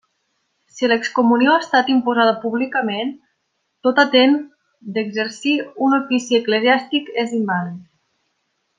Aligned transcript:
Si 0.75 0.87
l'excomunió 0.87 1.51
ha 1.55 1.59
estat 1.63 1.91
imposada 1.95 2.31
públicament, 2.47 3.13
tot 3.89 4.03
atent 4.07 4.35
d'exercir 4.97 5.57
un 5.89 5.97
ofici 6.03 6.43
eclesiàstic 6.43 7.17
és 7.27 7.41
invàlid. 7.43 7.83